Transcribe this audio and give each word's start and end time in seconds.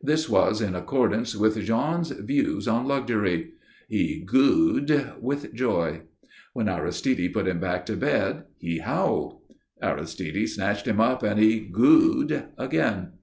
This 0.00 0.28
was 0.28 0.60
in 0.62 0.76
accordance 0.76 1.34
with 1.34 1.60
Jean's 1.60 2.12
views 2.12 2.68
on 2.68 2.86
luxury. 2.86 3.54
He 3.88 4.22
"goo'd" 4.24 5.14
with 5.20 5.52
joy. 5.54 6.02
When 6.52 6.68
Aristide 6.68 7.32
put 7.32 7.48
him 7.48 7.58
back 7.58 7.86
to 7.86 7.96
bed 7.96 8.44
he 8.58 8.78
howled. 8.78 9.40
Aristide 9.82 10.48
snatched 10.48 10.86
him 10.86 11.00
up 11.00 11.24
and 11.24 11.40
he 11.40 11.58
"goo'd" 11.58 12.44
again. 12.56 13.14